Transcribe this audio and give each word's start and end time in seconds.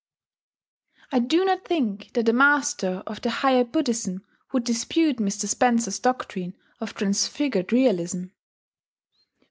I 1.11 1.19
do 1.19 1.45
not 1.45 1.63
think 1.67 2.13
that 2.13 2.27
a 2.27 2.33
master 2.33 3.03
of 3.05 3.21
the 3.21 3.29
higher 3.29 3.63
Buddhism 3.63 4.25
would 4.51 4.63
dispute 4.63 5.17
Mr. 5.17 5.45
Spencer's 5.47 5.99
doctrine 5.99 6.55
of 6.79 6.95
Transfigured 6.95 7.71
Realism. 7.71 8.23